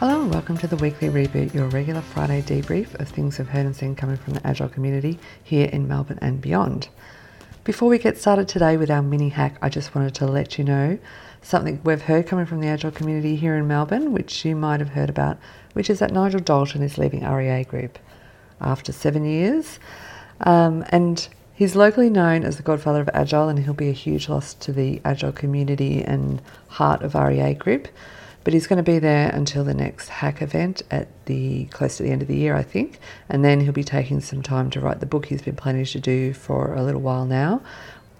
Hello 0.00 0.22
and 0.22 0.32
welcome 0.32 0.56
to 0.58 0.68
the 0.68 0.76
weekly 0.76 1.08
reboot, 1.08 1.52
your 1.52 1.66
regular 1.70 2.00
Friday 2.00 2.40
debrief 2.40 2.94
of 3.00 3.08
things 3.08 3.36
we've 3.36 3.48
heard 3.48 3.66
and 3.66 3.74
seen 3.74 3.96
coming 3.96 4.16
from 4.16 4.34
the 4.34 4.46
Agile 4.46 4.68
community 4.68 5.18
here 5.42 5.66
in 5.66 5.88
Melbourne 5.88 6.20
and 6.22 6.40
beyond. 6.40 6.86
Before 7.64 7.88
we 7.88 7.98
get 7.98 8.16
started 8.16 8.46
today 8.46 8.76
with 8.76 8.92
our 8.92 9.02
mini 9.02 9.30
hack, 9.30 9.58
I 9.60 9.68
just 9.68 9.96
wanted 9.96 10.14
to 10.14 10.26
let 10.26 10.56
you 10.56 10.62
know 10.62 11.00
something 11.42 11.80
we've 11.82 12.02
heard 12.02 12.28
coming 12.28 12.46
from 12.46 12.60
the 12.60 12.68
Agile 12.68 12.92
community 12.92 13.34
here 13.34 13.56
in 13.56 13.66
Melbourne, 13.66 14.12
which 14.12 14.44
you 14.44 14.54
might 14.54 14.78
have 14.78 14.90
heard 14.90 15.10
about, 15.10 15.36
which 15.72 15.90
is 15.90 15.98
that 15.98 16.12
Nigel 16.12 16.38
Dalton 16.38 16.80
is 16.82 16.96
leaving 16.96 17.28
REA 17.28 17.64
Group 17.64 17.98
after 18.60 18.92
seven 18.92 19.24
years. 19.24 19.80
Um, 20.42 20.84
and 20.90 21.26
he's 21.54 21.74
locally 21.74 22.08
known 22.08 22.44
as 22.44 22.56
the 22.56 22.62
godfather 22.62 23.00
of 23.00 23.10
Agile, 23.12 23.48
and 23.48 23.58
he'll 23.58 23.74
be 23.74 23.90
a 23.90 23.92
huge 23.92 24.28
loss 24.28 24.54
to 24.54 24.72
the 24.72 25.00
Agile 25.04 25.32
community 25.32 26.04
and 26.04 26.40
heart 26.68 27.02
of 27.02 27.16
REA 27.16 27.54
Group. 27.54 27.88
But 28.48 28.54
he's 28.54 28.66
going 28.66 28.78
to 28.78 28.82
be 28.82 28.98
there 28.98 29.28
until 29.28 29.62
the 29.62 29.74
next 29.74 30.08
hack 30.08 30.40
event 30.40 30.80
at 30.90 31.08
the 31.26 31.66
close 31.66 31.98
to 31.98 32.02
the 32.02 32.08
end 32.08 32.22
of 32.22 32.28
the 32.28 32.34
year, 32.34 32.56
I 32.56 32.62
think. 32.62 32.98
And 33.28 33.44
then 33.44 33.60
he'll 33.60 33.74
be 33.74 33.84
taking 33.84 34.22
some 34.22 34.40
time 34.40 34.70
to 34.70 34.80
write 34.80 35.00
the 35.00 35.04
book 35.04 35.26
he's 35.26 35.42
been 35.42 35.54
planning 35.54 35.84
to 35.84 36.00
do 36.00 36.32
for 36.32 36.72
a 36.72 36.82
little 36.82 37.02
while 37.02 37.26
now, 37.26 37.60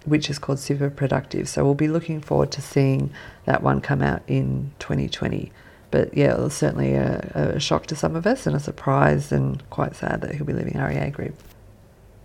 which 0.05 0.29
is 0.29 0.37
called 0.37 0.59
Super 0.59 0.91
Productive. 0.91 1.49
So 1.49 1.65
we'll 1.65 1.73
be 1.73 1.87
looking 1.87 2.21
forward 2.21 2.51
to 2.51 2.61
seeing 2.61 3.09
that 3.45 3.63
one 3.63 3.81
come 3.81 4.03
out 4.03 4.21
in 4.27 4.71
2020. 4.77 5.51
But 5.89 6.15
yeah, 6.15 6.35
it 6.35 6.39
was 6.39 6.53
certainly 6.53 6.93
a, 6.93 7.55
a 7.55 7.59
shock 7.59 7.87
to 7.87 7.95
some 7.95 8.15
of 8.15 8.27
us 8.27 8.45
and 8.45 8.55
a 8.55 8.59
surprise, 8.59 9.31
and 9.31 9.67
quite 9.71 9.95
sad 9.95 10.21
that 10.21 10.35
he'll 10.35 10.45
be 10.45 10.53
leaving 10.53 10.79
REA 10.79 11.09
Group. 11.09 11.33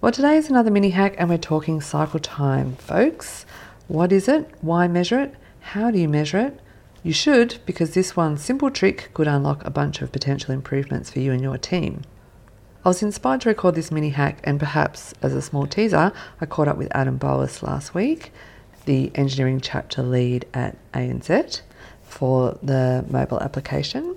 Well, 0.03 0.13
today 0.13 0.37
is 0.37 0.51
another 0.51 0.71
mini 0.71 0.91
hack, 0.91 1.15
and 1.17 1.31
we're 1.31 1.39
talking 1.39 1.81
cycle 1.81 2.21
time, 2.21 2.77
folks. 2.77 3.47
What 3.89 4.13
is 4.13 4.29
it? 4.29 4.47
Why 4.61 4.89
measure 4.89 5.21
it? 5.21 5.35
How 5.61 5.91
do 5.91 5.99
you 5.99 6.11
measure 6.11 6.41
it? 6.41 6.61
You 7.05 7.13
should, 7.13 7.59
because 7.67 7.93
this 7.93 8.17
one 8.17 8.39
simple 8.39 8.71
trick 8.71 9.11
could 9.13 9.29
unlock 9.29 9.63
a 9.63 9.71
bunch 9.71 10.01
of 10.01 10.11
potential 10.11 10.55
improvements 10.55 11.11
for 11.11 11.21
you 11.21 11.33
and 11.33 11.43
your 11.43 11.59
team. 11.59 12.01
I 12.83 12.89
was 12.89 13.03
inspired 13.03 13.43
to 13.43 13.51
record 13.51 13.75
this 13.75 13.93
mini 13.93 14.09
hack, 14.09 14.39
and 14.43 14.59
perhaps 14.59 15.13
as 15.21 15.35
a 15.35 15.43
small 15.43 15.67
teaser, 15.67 16.13
I 16.41 16.47
caught 16.47 16.67
up 16.67 16.79
with 16.79 16.89
Adam 16.97 17.19
Boas 17.19 17.63
last 17.63 17.95
week, 17.95 18.33
the 18.87 19.13
engineering 19.15 19.61
chapter 19.61 20.03
lead 20.03 20.47
at 20.55 20.79
ANZ 20.95 21.61
for 22.03 22.57
the 22.63 23.05
mobile 23.07 23.41
application. 23.41 24.17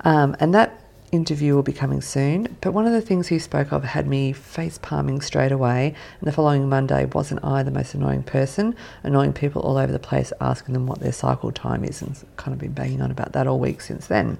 Um, 0.00 0.36
and 0.40 0.52
that 0.54 0.77
interview 1.12 1.54
will 1.54 1.62
be 1.62 1.72
coming 1.72 2.00
soon. 2.00 2.56
But 2.60 2.72
one 2.72 2.86
of 2.86 2.92
the 2.92 3.00
things 3.00 3.28
he 3.28 3.38
spoke 3.38 3.72
of 3.72 3.84
had 3.84 4.06
me 4.06 4.32
face 4.32 4.78
palming 4.78 5.20
straight 5.20 5.52
away. 5.52 5.94
And 6.20 6.26
the 6.26 6.32
following 6.32 6.68
Monday, 6.68 7.06
wasn't 7.06 7.44
I 7.44 7.62
the 7.62 7.70
most 7.70 7.94
annoying 7.94 8.22
person? 8.22 8.74
Annoying 9.02 9.32
people 9.32 9.62
all 9.62 9.78
over 9.78 9.92
the 9.92 9.98
place, 9.98 10.32
asking 10.40 10.74
them 10.74 10.86
what 10.86 11.00
their 11.00 11.12
cycle 11.12 11.52
time 11.52 11.84
is, 11.84 12.02
and 12.02 12.16
kind 12.36 12.52
of 12.52 12.58
been 12.58 12.72
banging 12.72 13.00
on 13.00 13.10
about 13.10 13.32
that 13.32 13.46
all 13.46 13.58
week 13.58 13.80
since 13.80 14.06
then. 14.06 14.38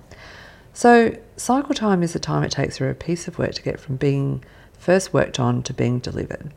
So, 0.73 1.17
cycle 1.37 1.75
time 1.75 2.03
is 2.03 2.13
the 2.13 2.19
time 2.19 2.43
it 2.45 2.53
takes 2.53 2.79
for 2.79 2.89
a 2.89 2.95
piece 2.95 3.27
of 3.27 3.39
work 3.39 3.55
to 3.55 3.63
get 3.63 3.81
from 3.81 3.97
being 3.97 4.45
first 4.79 5.13
worked 5.13 5.41
on 5.41 5.63
to 5.65 5.75
being 5.75 5.99
delivered. 5.99 6.53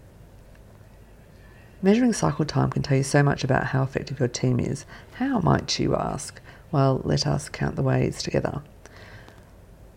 Measuring 1.81 2.14
cycle 2.14 2.46
time 2.46 2.70
can 2.70 2.84
tell 2.84 2.98
you 2.98 3.03
so 3.03 3.23
much 3.23 3.44
about 3.44 3.68
how 3.68 3.81
effective 3.81 4.19
your 4.19 4.28
team 4.28 4.59
is. 4.59 4.85
How 5.14 5.40
might 5.40 5.80
you 5.80 5.96
ask? 5.96 6.40
Well, 6.72 7.02
let 7.03 7.25
us 7.25 7.50
count 7.50 7.75
the 7.75 7.81
ways 7.81 8.22
together. 8.22 8.62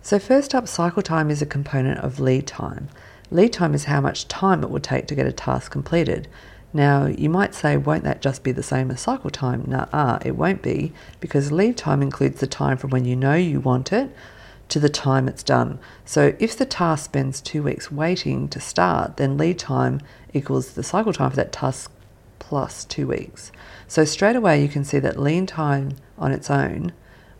So, 0.04 0.19
first 0.19 0.54
up, 0.54 0.69
cycle 0.69 1.00
time 1.00 1.31
is 1.31 1.41
a 1.41 1.47
component 1.47 2.00
of 2.00 2.20
lead 2.20 2.47
time. 2.47 2.91
Lead 3.31 3.54
time 3.54 3.72
is 3.72 3.84
how 3.84 4.03
much 4.03 4.28
time 4.28 4.62
it 4.62 4.69
will 4.69 4.78
take 4.78 5.06
to 5.06 5.15
get 5.15 5.26
a 5.26 5.32
task 5.32 5.72
completed. 5.72 6.28
Now, 6.75 7.06
you 7.06 7.31
might 7.31 7.54
say, 7.54 7.78
won't 7.78 8.04
that 8.04 8.20
just 8.20 8.43
be 8.43 8.53
the 8.53 8.62
same 8.62 8.91
as 8.91 9.00
cycle 9.00 9.31
time? 9.31 9.64
Nah, 9.66 10.19
it 10.22 10.37
won't 10.37 10.60
be, 10.60 10.93
because 11.20 11.50
lead 11.50 11.78
time 11.78 12.03
includes 12.03 12.41
the 12.41 12.47
time 12.47 12.76
from 12.76 12.91
when 12.91 13.06
you 13.06 13.16
know 13.16 13.32
you 13.32 13.60
want 13.60 13.94
it 13.94 14.14
to 14.69 14.78
the 14.78 14.91
time 14.91 15.26
it's 15.26 15.43
done. 15.43 15.78
So, 16.04 16.37
if 16.38 16.54
the 16.54 16.66
task 16.66 17.06
spends 17.06 17.41
two 17.41 17.62
weeks 17.62 17.91
waiting 17.91 18.47
to 18.48 18.60
start, 18.60 19.16
then 19.16 19.38
lead 19.38 19.59
time 19.59 20.03
equals 20.34 20.72
the 20.72 20.82
cycle 20.82 21.14
time 21.14 21.31
for 21.31 21.37
that 21.37 21.50
task 21.50 21.91
plus 22.38 22.84
two 22.84 23.06
weeks. 23.06 23.50
So, 23.88 24.04
straight 24.04 24.37
away, 24.37 24.60
you 24.60 24.69
can 24.69 24.84
see 24.84 24.98
that 24.98 25.19
lead 25.19 25.48
time 25.48 25.97
on 26.19 26.31
its 26.31 26.50
own 26.50 26.93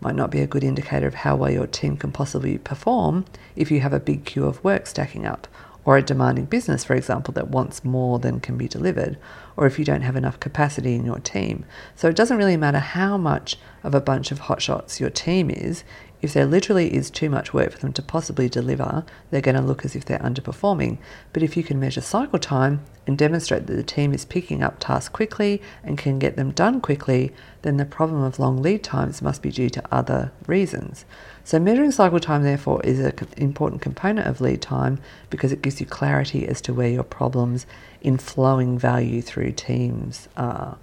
might 0.04 0.15
not 0.15 0.31
be 0.31 0.41
a 0.41 0.47
good 0.47 0.62
indicator 0.62 1.06
of 1.06 1.15
how 1.15 1.34
well 1.34 1.50
your 1.50 1.66
team 1.66 1.97
can 1.97 2.12
possibly 2.12 2.59
perform 2.59 3.25
if 3.56 3.70
you 3.70 3.81
have 3.81 3.92
a 3.92 4.00
big 4.00 4.25
queue 4.25 4.44
of 4.44 4.62
work 4.62 4.87
stacking 4.87 5.26
up, 5.26 5.48
or 5.84 5.97
a 5.97 6.03
demanding 6.03 6.44
business, 6.44 6.84
for 6.84 6.94
example, 6.94 7.32
that 7.34 7.48
wants 7.48 7.84
more 7.84 8.19
than 8.19 8.41
can 8.41 8.56
be 8.56 8.69
delivered, 8.69 9.19
or 9.56 9.66
if 9.66 9.78
you 9.78 9.84
don't 9.84 10.03
have 10.03 10.16
enough 10.16 10.41
capacity 10.41 10.94
in 10.94 11.04
your 11.04 11.19
team. 11.19 11.65
So 11.94 12.09
it 12.09 12.16
doesn't 12.16 12.38
really 12.38 12.56
matter 12.56 12.78
how 12.78 13.16
much 13.16 13.59
of 13.82 13.94
a 13.94 14.00
bunch 14.00 14.31
of 14.31 14.41
hotshots 14.41 15.00
your 15.00 15.10
team 15.10 15.50
is, 15.50 15.84
if 16.24 16.32
there 16.32 16.46
literally 16.46 16.94
is 16.94 17.10
too 17.10 17.28
much 17.28 17.52
work 17.52 17.72
for 17.72 17.78
them 17.78 17.92
to 17.92 18.02
possibly 18.02 18.48
deliver, 18.48 19.04
they're 19.30 19.42
going 19.42 19.54
to 19.54 19.60
look 19.60 19.84
as 19.84 19.94
if 19.94 20.06
they're 20.06 20.18
underperforming. 20.18 20.96
But 21.34 21.42
if 21.42 21.54
you 21.54 21.62
can 21.62 21.78
measure 21.78 22.00
cycle 22.00 22.38
time 22.38 22.80
and 23.06 23.18
demonstrate 23.18 23.66
that 23.66 23.74
the 23.74 23.82
team 23.82 24.14
is 24.14 24.24
picking 24.24 24.62
up 24.62 24.80
tasks 24.80 25.10
quickly 25.10 25.60
and 25.82 25.98
can 25.98 26.18
get 26.18 26.36
them 26.36 26.50
done 26.50 26.80
quickly, 26.80 27.34
then 27.60 27.76
the 27.76 27.84
problem 27.84 28.22
of 28.22 28.38
long 28.38 28.62
lead 28.62 28.82
times 28.82 29.20
must 29.20 29.42
be 29.42 29.50
due 29.50 29.68
to 29.68 29.82
other 29.92 30.32
reasons. 30.46 31.04
So, 31.44 31.60
measuring 31.60 31.90
cycle 31.90 32.20
time, 32.20 32.42
therefore, 32.42 32.80
is 32.82 32.98
an 33.00 33.12
important 33.36 33.82
component 33.82 34.26
of 34.26 34.41
lead 34.41 34.62
time 34.62 34.98
because 35.28 35.52
it 35.52 35.60
gives 35.60 35.78
you 35.78 35.86
clarity 35.86 36.48
as 36.48 36.62
to 36.62 36.72
where 36.72 36.88
your 36.88 37.02
problems 37.02 37.66
in 38.00 38.16
flowing 38.16 38.78
value 38.78 39.20
through 39.20 39.52
teams 39.52 40.28
are. 40.38 40.78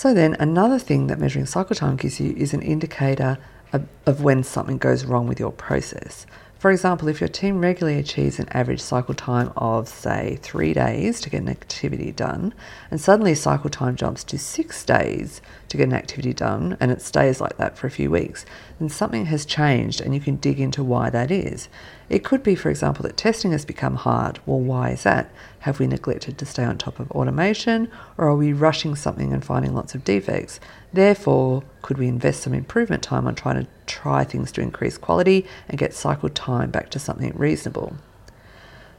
So 0.00 0.14
then 0.14 0.34
another 0.40 0.78
thing 0.78 1.08
that 1.08 1.18
measuring 1.18 1.44
cycle 1.44 1.76
time 1.76 1.96
gives 1.96 2.20
you 2.20 2.32
is 2.34 2.54
an 2.54 2.62
indicator 2.62 3.36
of, 3.70 3.86
of, 4.06 4.22
when 4.22 4.42
something 4.42 4.78
goes 4.78 5.04
wrong 5.04 5.26
with 5.26 5.38
your 5.38 5.52
process. 5.52 6.24
For 6.60 6.70
example, 6.70 7.08
if 7.08 7.22
your 7.22 7.28
team 7.28 7.62
regularly 7.62 7.98
achieves 7.98 8.38
an 8.38 8.46
average 8.50 8.82
cycle 8.82 9.14
time 9.14 9.50
of, 9.56 9.88
say, 9.88 10.38
three 10.42 10.74
days 10.74 11.18
to 11.22 11.30
get 11.30 11.40
an 11.40 11.48
activity 11.48 12.12
done, 12.12 12.52
and 12.90 13.00
suddenly 13.00 13.34
cycle 13.34 13.70
time 13.70 13.96
jumps 13.96 14.22
to 14.24 14.38
six 14.38 14.84
days 14.84 15.40
to 15.70 15.78
get 15.78 15.88
an 15.88 15.94
activity 15.94 16.34
done, 16.34 16.76
and 16.78 16.90
it 16.90 17.00
stays 17.00 17.40
like 17.40 17.56
that 17.56 17.78
for 17.78 17.86
a 17.86 17.90
few 17.90 18.10
weeks, 18.10 18.44
then 18.78 18.90
something 18.90 19.24
has 19.24 19.46
changed 19.46 20.02
and 20.02 20.14
you 20.14 20.20
can 20.20 20.36
dig 20.36 20.60
into 20.60 20.84
why 20.84 21.08
that 21.08 21.30
is. 21.30 21.70
It 22.10 22.24
could 22.24 22.42
be, 22.42 22.54
for 22.54 22.68
example, 22.68 23.04
that 23.04 23.16
testing 23.16 23.52
has 23.52 23.64
become 23.64 23.94
hard. 23.94 24.38
Well, 24.44 24.60
why 24.60 24.90
is 24.90 25.04
that? 25.04 25.30
Have 25.60 25.80
we 25.80 25.86
neglected 25.86 26.36
to 26.36 26.44
stay 26.44 26.64
on 26.64 26.76
top 26.76 27.00
of 27.00 27.10
automation, 27.12 27.90
or 28.18 28.28
are 28.28 28.36
we 28.36 28.52
rushing 28.52 28.96
something 28.96 29.32
and 29.32 29.42
finding 29.42 29.74
lots 29.74 29.94
of 29.94 30.04
defects? 30.04 30.60
Therefore, 30.92 31.62
could 31.80 31.96
we 31.96 32.06
invest 32.06 32.42
some 32.42 32.52
improvement 32.52 33.02
time 33.02 33.26
on 33.26 33.34
trying 33.34 33.64
to 33.64 33.70
try 33.90 34.24
things 34.24 34.52
to 34.52 34.60
increase 34.60 34.96
quality 34.96 35.46
and 35.68 35.78
get 35.78 35.94
cycle 35.94 36.28
time 36.28 36.70
back 36.70 36.90
to 36.90 36.98
something 36.98 37.32
reasonable? 37.36 37.96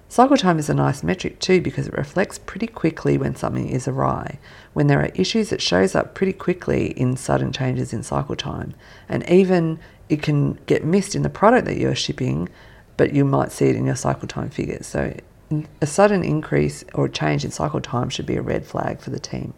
Cycle 0.10 0.36
time 0.36 0.60
is 0.60 0.70
a 0.70 0.74
nice 0.74 1.04
metric 1.04 1.40
too 1.40 1.62
because 1.62 1.88
it 1.88 1.94
reflects 1.94 2.38
pretty 2.38 2.68
quickly 2.68 3.18
when 3.18 3.36
something 3.36 3.70
is 3.70 3.88
awry. 3.88 4.40
When 4.74 4.88
there 4.88 5.02
are 5.02 5.12
issues, 5.16 5.54
it 5.54 5.62
shows 5.62 5.96
up 5.96 6.16
pretty 6.16 6.34
quickly 6.34 6.88
in 7.00 7.16
sudden 7.16 7.54
changes 7.54 7.94
in 7.94 8.04
cycle 8.04 8.36
time. 8.36 8.74
And 9.08 9.28
even 9.30 9.80
it 10.10 10.22
can 10.22 10.56
get 10.66 10.84
missed 10.84 11.16
in 11.16 11.22
the 11.22 11.30
product 11.30 11.66
that 11.68 11.78
you're 11.78 11.96
shipping 11.96 12.50
but 12.98 13.14
you 13.14 13.26
might 13.26 13.52
see 13.52 13.66
it 13.66 13.76
in 13.76 13.86
your 13.86 13.96
cycle 13.96 14.28
time 14.28 14.50
figures. 14.50 14.86
So 14.86 15.16
a 15.82 15.88
sudden 15.88 16.24
increase 16.24 16.84
or 16.94 17.08
change 17.08 17.44
in 17.44 17.52
cycle 17.52 17.82
time 17.82 18.10
should 18.10 18.26
be 18.26 18.36
a 18.36 18.42
red 18.42 18.66
flag 18.66 19.00
for 19.00 19.10
the 19.10 19.20
team. 19.20 19.54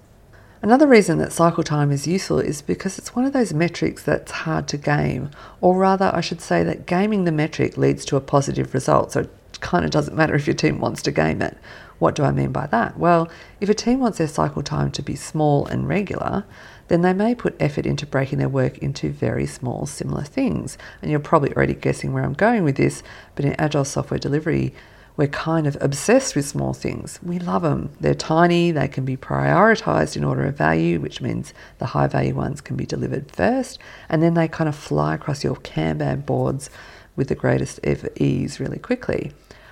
Another 0.63 0.87
reason 0.87 1.17
that 1.17 1.33
cycle 1.33 1.61
time 1.61 1.91
is 1.91 2.07
useful 2.07 2.39
is 2.39 2.61
because 2.61 2.97
it's 2.97 3.13
one 3.13 3.25
of 3.25 3.33
those 3.33 3.53
metrics 3.53 4.01
that's 4.01 4.31
hard 4.31 4.65
to 4.69 4.77
game, 4.77 5.29
or 5.59 5.75
rather, 5.75 6.09
I 6.13 6.21
should 6.21 6.39
say 6.39 6.63
that 6.63 6.85
gaming 6.85 7.25
the 7.25 7.33
metric 7.33 7.75
leads 7.75 8.05
to 8.05 8.15
a 8.15 8.21
positive 8.21 8.73
result. 8.73 9.11
So 9.11 9.19
it 9.19 9.59
kind 9.59 9.83
of 9.83 9.91
doesn't 9.91 10.15
matter 10.15 10.35
if 10.35 10.47
your 10.47 10.53
team 10.53 10.79
wants 10.79 11.01
to 11.01 11.11
game 11.11 11.41
it. 11.41 11.57
What 11.99 12.15
do 12.15 12.23
I 12.23 12.31
mean 12.31 12.53
by 12.53 12.67
that? 12.67 12.97
Well, 12.97 13.29
if 13.59 13.67
a 13.67 13.73
team 13.73 13.99
wants 13.99 14.19
their 14.19 14.27
cycle 14.29 14.63
time 14.63 14.89
to 14.91 15.01
be 15.01 15.17
small 15.17 15.65
and 15.65 15.85
regular, 15.85 16.45
then 16.87 17.01
they 17.01 17.11
may 17.11 17.35
put 17.35 17.61
effort 17.61 17.85
into 17.85 18.05
breaking 18.05 18.39
their 18.39 18.47
work 18.47 18.77
into 18.77 19.09
very 19.09 19.45
small, 19.45 19.85
similar 19.85 20.23
things. 20.23 20.77
And 21.01 21.11
you're 21.11 21.19
probably 21.19 21.53
already 21.53 21.73
guessing 21.73 22.13
where 22.13 22.23
I'm 22.23 22.31
going 22.31 22.63
with 22.63 22.77
this, 22.77 23.03
but 23.35 23.43
in 23.43 23.53
Agile 23.59 23.83
software 23.83 24.17
delivery, 24.17 24.73
we're 25.15 25.27
kind 25.27 25.67
of 25.67 25.77
obsessed 25.79 26.35
with 26.35 26.45
small 26.45 26.73
things. 26.73 27.19
We 27.21 27.37
love 27.37 27.61
them. 27.61 27.91
They're 27.99 28.15
tiny, 28.15 28.71
they 28.71 28.87
can 28.87 29.05
be 29.05 29.15
prioritized 29.15 30.17
in 30.17 30.23
order 30.23 30.45
of 30.45 30.57
value, 30.57 30.99
which 30.99 31.21
means 31.21 31.53
the 31.77 31.87
high 31.87 32.07
value 32.07 32.33
ones 32.33 32.61
can 32.61 32.75
be 32.75 32.85
delivered 32.85 33.31
first, 33.31 33.77
and 34.09 34.23
then 34.23 34.33
they 34.33 34.47
kind 34.47 34.67
of 34.67 34.75
fly 34.75 35.15
across 35.15 35.43
your 35.43 35.55
Kanban 35.57 36.25
boards 36.25 36.69
with 37.15 37.27
the 37.27 37.35
greatest 37.35 37.79
ever 37.83 38.09
ease 38.15 38.59
really 38.59 38.79
quickly. 38.79 39.31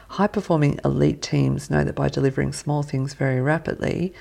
High 0.10 0.28
performing 0.28 0.80
elite 0.86 1.22
teams 1.22 1.72
know 1.72 1.84
that 1.84 1.96
by 1.96 2.10
delivering 2.10 2.54
small 2.54 2.84
things 2.84 3.14
very 3.14 3.42
rapidly, 3.42 4.14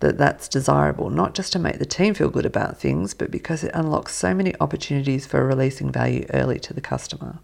that 0.00 0.16
that's 0.16 0.46
desirable, 0.46 1.10
not 1.10 1.34
just 1.34 1.52
to 1.54 1.58
make 1.58 1.80
the 1.80 1.86
team 1.86 2.14
feel 2.14 2.28
good 2.28 2.46
about 2.46 2.78
things, 2.78 3.14
but 3.14 3.32
because 3.32 3.64
it 3.64 3.72
unlocks 3.74 4.14
so 4.14 4.32
many 4.32 4.54
opportunities 4.60 5.26
for 5.26 5.44
releasing 5.44 5.90
value 5.90 6.24
early 6.32 6.60
to 6.60 6.72
the 6.72 6.80
customer. 6.80 7.40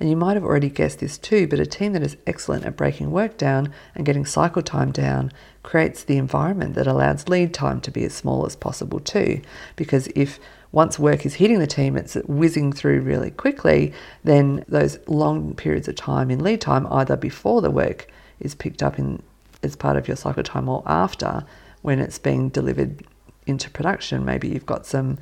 And 0.00 0.08
you 0.08 0.16
might 0.16 0.34
have 0.34 0.44
already 0.44 0.70
guessed 0.70 1.00
this 1.00 1.18
too, 1.18 1.48
but 1.48 1.58
a 1.58 1.66
team 1.66 1.92
that 1.92 2.02
is 2.02 2.16
excellent 2.26 2.64
at 2.64 2.76
breaking 2.76 3.10
work 3.10 3.36
down 3.36 3.72
and 3.94 4.06
getting 4.06 4.24
cycle 4.24 4.62
time 4.62 4.92
down 4.92 5.32
creates 5.62 6.04
the 6.04 6.18
environment 6.18 6.74
that 6.74 6.86
allows 6.86 7.28
lead 7.28 7.52
time 7.52 7.80
to 7.80 7.90
be 7.90 8.04
as 8.04 8.14
small 8.14 8.46
as 8.46 8.54
possible 8.54 9.00
too. 9.00 9.40
Because 9.74 10.06
if 10.14 10.38
once 10.70 10.98
work 10.98 11.26
is 11.26 11.34
hitting 11.34 11.58
the 11.58 11.66
team, 11.66 11.96
it's 11.96 12.14
whizzing 12.26 12.72
through 12.72 13.00
really 13.00 13.30
quickly, 13.30 13.92
then 14.22 14.64
those 14.68 14.98
long 15.08 15.54
periods 15.54 15.88
of 15.88 15.96
time 15.96 16.30
in 16.30 16.44
lead 16.44 16.60
time, 16.60 16.86
either 16.90 17.16
before 17.16 17.60
the 17.60 17.70
work 17.70 18.06
is 18.38 18.54
picked 18.54 18.82
up 18.82 18.98
in 18.98 19.22
as 19.62 19.74
part 19.74 19.96
of 19.96 20.06
your 20.06 20.16
cycle 20.16 20.42
time 20.44 20.68
or 20.68 20.82
after 20.86 21.44
when 21.82 21.98
it's 21.98 22.18
being 22.18 22.48
delivered 22.50 23.04
into 23.46 23.68
production, 23.70 24.24
maybe 24.24 24.48
you've 24.48 24.66
got 24.66 24.86
some 24.86 25.18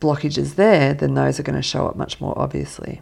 blockages 0.00 0.54
there, 0.54 0.94
then 0.94 1.14
those 1.14 1.40
are 1.40 1.42
going 1.42 1.56
to 1.56 1.62
show 1.62 1.88
up 1.88 1.96
much 1.96 2.20
more 2.20 2.38
obviously. 2.38 3.00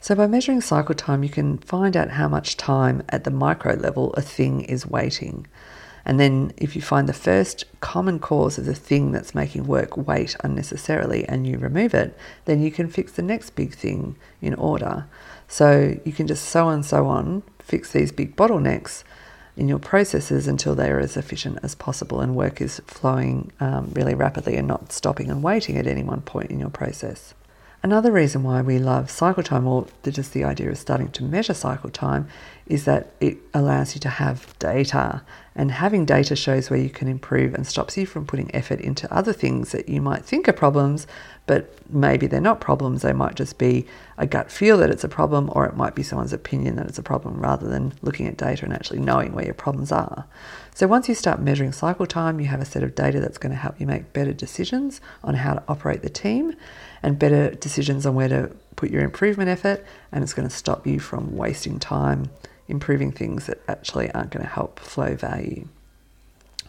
So, 0.00 0.14
by 0.14 0.28
measuring 0.28 0.60
cycle 0.60 0.94
time, 0.94 1.24
you 1.24 1.28
can 1.28 1.58
find 1.58 1.96
out 1.96 2.10
how 2.10 2.28
much 2.28 2.56
time 2.56 3.02
at 3.08 3.24
the 3.24 3.32
micro 3.32 3.74
level 3.74 4.12
a 4.12 4.22
thing 4.22 4.60
is 4.62 4.86
waiting. 4.86 5.46
And 6.04 6.20
then, 6.20 6.52
if 6.56 6.76
you 6.76 6.82
find 6.82 7.08
the 7.08 7.12
first 7.12 7.64
common 7.80 8.20
cause 8.20 8.58
of 8.58 8.64
the 8.64 8.76
thing 8.76 9.10
that's 9.10 9.34
making 9.34 9.66
work 9.66 9.96
wait 9.96 10.36
unnecessarily 10.44 11.28
and 11.28 11.48
you 11.48 11.58
remove 11.58 11.94
it, 11.94 12.16
then 12.44 12.62
you 12.62 12.70
can 12.70 12.88
fix 12.88 13.12
the 13.12 13.22
next 13.22 13.50
big 13.56 13.74
thing 13.74 14.14
in 14.40 14.54
order. 14.54 15.06
So, 15.48 15.98
you 16.04 16.12
can 16.12 16.28
just 16.28 16.44
so 16.44 16.68
and 16.68 16.86
so 16.86 17.06
on 17.08 17.42
fix 17.58 17.90
these 17.90 18.12
big 18.12 18.36
bottlenecks 18.36 19.02
in 19.56 19.68
your 19.68 19.80
processes 19.80 20.46
until 20.46 20.76
they 20.76 20.88
are 20.88 21.00
as 21.00 21.16
efficient 21.16 21.58
as 21.64 21.74
possible 21.74 22.20
and 22.20 22.36
work 22.36 22.60
is 22.60 22.80
flowing 22.86 23.50
um, 23.58 23.90
really 23.94 24.14
rapidly 24.14 24.54
and 24.56 24.68
not 24.68 24.92
stopping 24.92 25.28
and 25.28 25.42
waiting 25.42 25.76
at 25.76 25.88
any 25.88 26.04
one 26.04 26.20
point 26.20 26.52
in 26.52 26.60
your 26.60 26.70
process. 26.70 27.34
Another 27.88 28.12
reason 28.12 28.42
why 28.42 28.60
we 28.60 28.78
love 28.78 29.10
cycle 29.10 29.42
time, 29.42 29.66
or 29.66 29.86
just 30.04 30.34
the 30.34 30.44
idea 30.44 30.68
of 30.68 30.76
starting 30.76 31.10
to 31.12 31.24
measure 31.24 31.54
cycle 31.54 31.88
time, 31.88 32.28
is 32.68 32.84
that 32.84 33.10
it 33.18 33.38
allows 33.54 33.94
you 33.94 34.00
to 34.02 34.08
have 34.08 34.56
data. 34.58 35.22
And 35.56 35.72
having 35.72 36.04
data 36.04 36.36
shows 36.36 36.70
where 36.70 36.78
you 36.78 36.90
can 36.90 37.08
improve 37.08 37.54
and 37.54 37.66
stops 37.66 37.96
you 37.96 38.06
from 38.06 38.26
putting 38.26 38.54
effort 38.54 38.80
into 38.80 39.12
other 39.12 39.32
things 39.32 39.72
that 39.72 39.88
you 39.88 40.00
might 40.00 40.24
think 40.24 40.48
are 40.48 40.52
problems, 40.52 41.06
but 41.46 41.74
maybe 41.90 42.26
they're 42.26 42.40
not 42.40 42.60
problems. 42.60 43.02
They 43.02 43.14
might 43.14 43.34
just 43.34 43.58
be 43.58 43.86
a 44.18 44.26
gut 44.26 44.52
feel 44.52 44.76
that 44.78 44.90
it's 44.90 45.02
a 45.02 45.08
problem, 45.08 45.50
or 45.54 45.64
it 45.64 45.76
might 45.76 45.94
be 45.94 46.02
someone's 46.02 46.34
opinion 46.34 46.76
that 46.76 46.86
it's 46.86 46.98
a 46.98 47.02
problem 47.02 47.40
rather 47.40 47.66
than 47.66 47.94
looking 48.02 48.28
at 48.28 48.36
data 48.36 48.64
and 48.64 48.74
actually 48.74 49.00
knowing 49.00 49.32
where 49.32 49.46
your 49.46 49.54
problems 49.54 49.90
are. 49.90 50.26
So 50.74 50.86
once 50.86 51.08
you 51.08 51.14
start 51.14 51.40
measuring 51.40 51.72
cycle 51.72 52.06
time, 52.06 52.38
you 52.38 52.46
have 52.46 52.60
a 52.60 52.66
set 52.66 52.82
of 52.82 52.94
data 52.94 53.18
that's 53.18 53.38
going 53.38 53.52
to 53.52 53.58
help 53.58 53.80
you 53.80 53.86
make 53.86 54.12
better 54.12 54.34
decisions 54.34 55.00
on 55.24 55.34
how 55.34 55.54
to 55.54 55.62
operate 55.66 56.02
the 56.02 56.10
team 56.10 56.54
and 57.02 57.18
better 57.18 57.50
decisions 57.50 58.06
on 58.06 58.14
where 58.14 58.28
to 58.28 58.52
put 58.78 58.90
your 58.90 59.02
improvement 59.02 59.50
effort, 59.50 59.84
and 60.12 60.22
it's 60.24 60.32
going 60.32 60.48
to 60.48 60.54
stop 60.54 60.86
you 60.86 61.00
from 61.00 61.36
wasting 61.36 61.78
time 61.78 62.30
improving 62.68 63.10
things 63.10 63.46
that 63.46 63.60
actually 63.66 64.10
aren't 64.12 64.30
going 64.30 64.44
to 64.44 64.50
help 64.50 64.78
flow 64.78 65.14
value. 65.14 65.66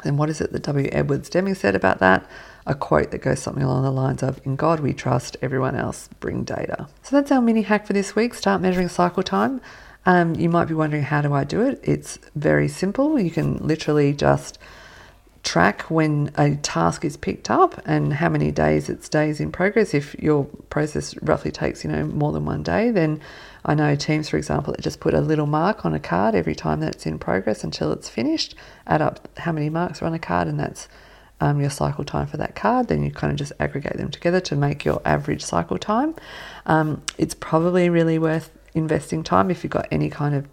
And 0.04 0.18
what 0.18 0.30
is 0.30 0.40
it 0.40 0.52
that 0.54 0.64
W. 0.64 0.90
Edwards 0.92 1.30
Deming 1.30 1.56
said 1.56 1.76
about 1.76 2.00
that? 2.00 2.26
A 2.66 2.74
quote 2.74 3.12
that 3.12 3.22
goes 3.22 3.40
something 3.42 3.64
along 3.64 3.84
the 3.84 3.92
lines 3.92 4.24
of 4.24 4.40
In 4.46 4.56
God 4.56 4.80
we 4.80 4.94
trust, 4.94 5.36
everyone 5.42 5.76
else 5.76 6.10
bring 6.20 6.44
data. 6.44 6.88
So 7.04 7.18
that's 7.18 7.32
our 7.32 7.42
mini 7.42 7.64
hack 7.64 7.86
for 7.86 7.94
this 7.94 8.16
week. 8.16 8.34
Start 8.34 8.62
measuring 8.62 8.88
cycle 8.88 9.24
time. 9.24 9.60
Um, 10.06 10.36
you 10.36 10.50
might 10.50 10.70
be 10.70 10.74
wondering, 10.74 11.04
how 11.04 11.22
do 11.22 11.34
I 11.34 11.44
do 11.44 11.62
it? 11.62 11.82
It's 11.84 12.18
very 12.34 12.70
simple. 12.70 13.20
You 13.20 13.30
can 13.30 13.58
literally 13.58 14.14
just 14.14 14.58
track 15.44 15.83
when 15.83 16.31
a 16.36 16.56
task 16.57 17.06
is 17.06 17.18
picked 17.18 17.50
up 17.50 17.81
and 17.86 18.13
how 18.13 18.30
many 18.30 18.51
days 18.51 18.89
it 18.89 19.03
stays 19.03 19.39
in 19.39 19.51
progress. 19.51 19.94
If 19.94 20.15
your 20.15 20.45
process 20.69 21.15
roughly 21.21 21.51
takes, 21.51 21.83
you 21.83 21.89
know, 21.89 22.06
more 22.06 22.31
than 22.31 22.45
one 22.45 22.63
day, 22.63 22.91
then 22.91 23.21
I 23.65 23.74
know 23.75 23.95
teams, 23.95 24.30
for 24.30 24.38
example, 24.38 24.74
that 24.74 24.81
just 24.81 25.00
put 25.00 25.13
a 25.13 25.21
little 25.21 25.45
mark 25.45 25.86
on 25.86 25.94
a 25.94 26.00
card 26.00 26.36
every 26.36 26.56
time 26.56 26.80
that 26.81 26.95
it's 26.95 27.06
in 27.06 27.19
progress 27.19 27.63
until 27.63 27.91
it's 27.91 28.09
finished. 28.09 28.56
Add 28.88 29.01
up 29.01 29.27
how 29.38 29.51
many 29.51 29.69
marks 29.69 30.01
are 30.01 30.06
on 30.06 30.13
a 30.13 30.19
card, 30.19 30.47
and 30.47 30.59
that's 30.59 30.88
um, 31.41 31.62
your 31.62 31.69
cycle 31.69 32.03
time 32.03 32.27
for 32.27 32.38
that 32.38 32.56
card. 32.56 32.88
Then 32.88 33.03
you 33.03 33.12
kind 33.12 33.31
of 33.31 33.38
just 33.38 33.53
aggregate 33.59 33.97
them 33.97 34.12
together 34.12 34.39
to 34.41 34.56
make 34.56 34.86
your 34.86 35.01
average 35.06 35.41
cycle 35.41 35.77
time. 35.77 36.15
Um, 36.65 37.01
it's 37.18 37.33
probably 37.33 37.89
really 37.89 38.19
worth 38.19 38.51
investing 38.74 39.24
time 39.24 39.50
if 39.50 39.63
you've 39.63 39.71
got 39.71 39.88
any 39.91 40.09
kind 40.09 40.36
of 40.36 40.47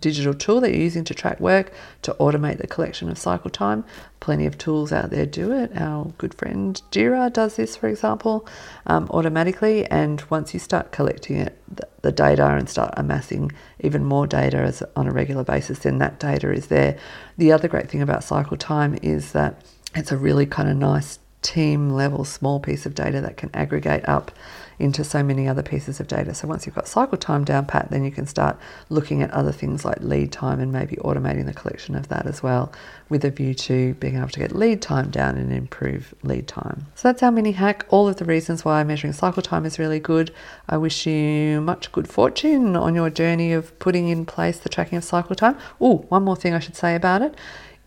digital 0.00 0.34
tool 0.34 0.60
that 0.60 0.70
you're 0.70 0.82
using 0.82 1.04
to 1.04 1.14
track 1.14 1.40
work 1.40 1.72
to 2.02 2.14
automate 2.14 2.58
the 2.58 2.66
collection 2.66 3.08
of 3.08 3.18
cycle 3.18 3.50
time. 3.50 3.84
Plenty 4.20 4.46
of 4.46 4.58
tools 4.58 4.92
out 4.92 5.10
there 5.10 5.26
do 5.26 5.52
it. 5.52 5.70
Our 5.76 6.06
good 6.18 6.34
friend 6.34 6.80
Jira 6.90 7.32
does 7.32 7.56
this, 7.56 7.76
for 7.76 7.88
example, 7.88 8.46
um, 8.86 9.08
automatically. 9.10 9.84
And 9.86 10.20
once 10.30 10.54
you 10.54 10.60
start 10.60 10.92
collecting 10.92 11.36
it, 11.36 11.58
the, 12.02 12.12
data 12.12 12.46
and 12.46 12.70
start 12.70 12.94
amassing 12.96 13.52
even 13.80 14.02
more 14.02 14.26
data 14.26 14.56
as, 14.56 14.82
on 14.96 15.06
a 15.06 15.12
regular 15.12 15.44
basis, 15.44 15.80
then 15.80 15.98
that 15.98 16.18
data 16.18 16.50
is 16.50 16.68
there. 16.68 16.96
The 17.36 17.52
other 17.52 17.68
great 17.68 17.90
thing 17.90 18.00
about 18.00 18.24
cycle 18.24 18.56
time 18.56 18.98
is 19.02 19.32
that 19.32 19.62
it's 19.94 20.10
a 20.10 20.16
really 20.16 20.46
kind 20.46 20.70
of 20.70 20.76
nice 20.78 21.18
team 21.48 21.88
level 21.88 22.26
small 22.26 22.60
piece 22.60 22.84
of 22.84 22.94
data 22.94 23.22
that 23.22 23.38
can 23.38 23.50
aggregate 23.54 24.06
up 24.06 24.30
into 24.78 25.02
so 25.02 25.22
many 25.22 25.48
other 25.48 25.62
pieces 25.62 25.98
of 25.98 26.06
data. 26.06 26.34
So 26.34 26.46
once 26.46 26.66
you've 26.66 26.74
got 26.74 26.86
cycle 26.86 27.16
time 27.16 27.42
down 27.42 27.64
pat, 27.64 27.90
then 27.90 28.04
you 28.04 28.10
can 28.10 28.26
start 28.26 28.58
looking 28.90 29.22
at 29.22 29.30
other 29.30 29.50
things 29.50 29.82
like 29.82 29.96
lead 30.02 30.30
time 30.30 30.60
and 30.60 30.70
maybe 30.70 30.96
automating 30.96 31.46
the 31.46 31.54
collection 31.54 31.94
of 31.94 32.08
that 32.08 32.26
as 32.26 32.42
well, 32.42 32.70
with 33.08 33.24
a 33.24 33.30
view 33.30 33.54
to 33.54 33.94
being 33.94 34.16
able 34.18 34.28
to 34.28 34.38
get 34.38 34.54
lead 34.54 34.82
time 34.82 35.10
down 35.10 35.38
and 35.38 35.50
improve 35.50 36.14
lead 36.22 36.46
time. 36.46 36.84
So 36.94 37.08
that's 37.08 37.22
our 37.22 37.32
mini 37.32 37.52
hack. 37.52 37.86
All 37.88 38.06
of 38.08 38.16
the 38.16 38.26
reasons 38.26 38.62
why 38.62 38.84
measuring 38.84 39.14
cycle 39.14 39.42
time 39.42 39.64
is 39.64 39.78
really 39.78 40.00
good. 40.00 40.30
I 40.68 40.76
wish 40.76 41.06
you 41.06 41.62
much 41.62 41.90
good 41.90 42.06
fortune 42.06 42.76
on 42.76 42.94
your 42.94 43.08
journey 43.08 43.54
of 43.54 43.76
putting 43.78 44.08
in 44.08 44.26
place 44.26 44.58
the 44.58 44.68
tracking 44.68 44.98
of 44.98 45.04
cycle 45.04 45.34
time. 45.34 45.56
Oh, 45.80 46.04
one 46.10 46.24
more 46.24 46.36
thing 46.36 46.52
I 46.52 46.58
should 46.58 46.76
say 46.76 46.94
about 46.94 47.22
it. 47.22 47.34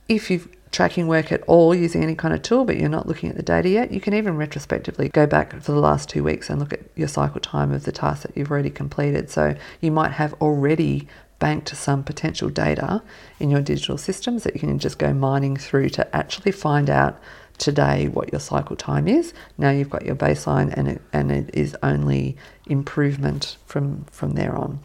If 0.10 0.31
you've 0.31 0.50
tracking 0.71 1.07
work 1.07 1.31
at 1.31 1.41
all 1.44 1.75
using 1.75 2.03
any 2.03 2.15
kind 2.15 2.33
of 2.33 2.41
tool, 2.41 2.65
but 2.65 2.77
you're 2.77 2.89
not 2.89 3.07
looking 3.07 3.29
at 3.29 3.35
the 3.35 3.44
data 3.44 3.69
yet, 3.69 3.91
you 3.91 4.00
can 4.00 4.13
even 4.13 4.38
retrospectively 4.38 5.09
go 5.09 5.27
back 5.27 5.53
for 5.62 5.71
the 5.71 5.79
last 5.79 6.09
two 6.09 6.23
weeks 6.23 6.50
and 6.50 6.59
look 6.59 6.73
at 6.73 6.81
your 6.95 7.07
cycle 7.07 7.41
time 7.41 7.71
of 7.71 7.83
the 7.83 7.91
tasks 7.91 8.23
that 8.23 8.35
you've 8.38 8.51
already 8.51 8.69
completed. 8.69 9.29
So 9.29 9.56
you 9.81 9.91
might 9.91 10.12
have 10.12 10.33
already 10.35 11.07
banked 11.39 11.75
some 11.75 12.03
potential 12.03 12.50
data 12.50 13.01
in 13.39 13.50
your 13.50 13.62
digital 13.62 13.98
systems 13.98 14.43
that 14.43 14.53
you 14.53 14.60
can 14.60 14.79
just 14.79 14.98
go 14.98 15.13
mining 15.13 15.57
through 15.57 15.89
to 15.89 16.15
actually 16.15 16.51
find 16.51 16.89
out 16.89 17.19
today 17.57 18.07
what 18.07 18.31
your 18.31 18.39
cycle 18.39 18.75
time 18.75 19.07
is. 19.07 19.34
Now 19.57 19.72
you've 19.72 19.89
got 19.89 20.05
your 20.05 20.15
baseline 20.15 20.74
and 20.75 20.88
it, 20.88 21.01
and 21.12 21.31
it 21.31 21.50
is 21.53 21.75
only 21.84 22.38
improvement 22.67 23.57
from, 23.65 24.05
from 24.05 24.34
there 24.34 24.55
on. 24.55 24.79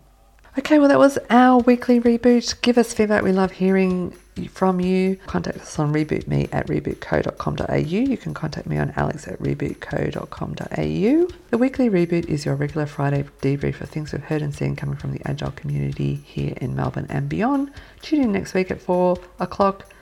Okay, 0.59 0.79
well, 0.79 0.89
that 0.89 0.99
was 0.99 1.19
our 1.29 1.61
weekly 1.61 2.01
reboot. 2.01 2.61
Give 2.63 2.79
us 2.79 2.95
feedback. 2.95 3.23
We 3.23 3.33
love 3.33 3.53
hearing 3.53 4.17
from 4.51 4.81
you. 4.81 5.17
Contact 5.27 5.59
us 5.59 5.79
on 5.79 5.93
rebootme 5.93 6.49
at 6.53 6.67
rebootco.com.au. 6.67 7.75
You 7.77 8.17
can 8.17 8.33
contact 8.33 8.67
me 8.67 8.79
on 8.79 8.93
alex 8.97 9.29
at 9.29 9.39
rebootco.com.au. 9.39 11.37
The 11.51 11.59
weekly 11.59 11.91
reboot 11.91 12.27
is 12.27 12.47
your 12.47 12.55
regular 12.55 12.87
Friday 12.87 13.25
debrief 13.43 13.83
of 13.83 13.91
things 13.91 14.13
we've 14.13 14.25
heard 14.25 14.41
and 14.41 14.55
seen 14.55 14.77
coming 14.77 14.97
from 14.97 15.13
the 15.13 15.21
Agile 15.27 15.51
community 15.53 16.15
here 16.15 16.55
in 16.59 16.75
Melbourne 16.75 17.07
and 17.11 17.29
beyond. 17.29 17.71
Tune 18.01 18.23
in 18.23 18.33
next 18.33 18.55
week 18.55 18.71
at 18.71 18.81
4 18.81 19.19
o'clock 19.39 19.93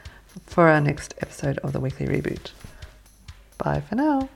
for 0.46 0.68
our 0.68 0.80
next 0.80 1.14
episode 1.20 1.58
of 1.58 1.72
the 1.72 1.80
weekly 1.80 2.06
reboot. 2.06 2.52
Bye 3.58 3.80
for 3.80 3.96
now. 3.96 4.28